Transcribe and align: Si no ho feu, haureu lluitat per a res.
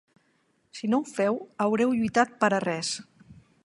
Si 0.79 0.89
no 0.93 0.99
ho 1.03 1.07
feu, 1.11 1.39
haureu 1.67 1.95
lluitat 2.01 2.37
per 2.43 2.53
a 2.61 2.67
res. 2.69 2.95